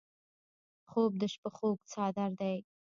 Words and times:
خوب 0.89 1.11
د 1.21 1.23
شپه 1.33 1.49
خوږ 1.55 1.77
څادر 1.91 2.29
دی 2.39 2.57